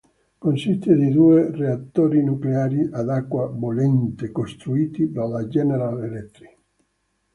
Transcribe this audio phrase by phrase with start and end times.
[0.39, 6.57] Consiste di due reattori nucleari ad acqua bollente costruiti dalla General Electric.